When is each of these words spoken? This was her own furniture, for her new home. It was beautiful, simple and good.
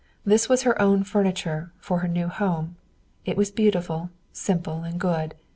This 0.25 0.49
was 0.49 0.63
her 0.63 0.81
own 0.81 1.03
furniture, 1.03 1.71
for 1.77 1.99
her 1.99 2.07
new 2.07 2.27
home. 2.27 2.75
It 3.23 3.37
was 3.37 3.51
beautiful, 3.51 4.09
simple 4.33 4.81
and 4.83 4.99
good. 4.99 5.35